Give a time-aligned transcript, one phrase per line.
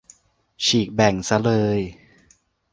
[0.65, 1.79] ฉีกแบ่งซะเลย